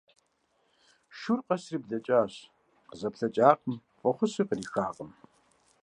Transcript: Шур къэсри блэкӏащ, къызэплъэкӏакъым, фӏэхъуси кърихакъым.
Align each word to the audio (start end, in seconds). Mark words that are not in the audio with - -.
Шур 1.17 1.39
къэсри 1.47 1.77
блэкӏащ, 1.83 2.33
къызэплъэкӏакъым, 2.89 3.75
фӏэхъуси 3.99 4.43
кърихакъым. 4.49 5.11